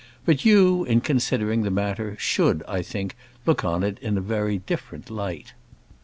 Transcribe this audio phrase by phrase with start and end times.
[0.25, 3.15] But you, in considering the matter, should, I think,
[3.45, 5.53] look on it in a very different light.